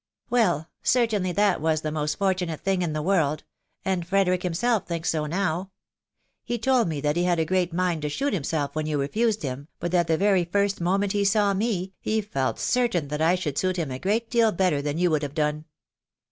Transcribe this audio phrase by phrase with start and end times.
[0.31, 0.67] "Well!
[0.81, 3.43] certainly that was the most fortunate thing in the world....
[3.85, 5.69] and Frederick himself thinks so now.
[6.43, 9.43] He told me that he had a great mind to shoot himself when you refused
[9.43, 13.35] him; but that the very first moment he "saw me, he felt certain that I
[13.35, 15.65] should suit him a great deal better than you would have' done."